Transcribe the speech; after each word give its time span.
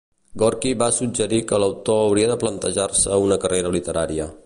Gorky 0.43 0.71
va 0.81 0.87
suggerir 0.99 1.39
que 1.53 1.61
l'autor 1.65 2.01
hauria 2.07 2.33
de 2.33 2.41
plantejar-se 2.47 3.23
una 3.27 3.43
carrera 3.47 3.79
literària. 3.81 4.31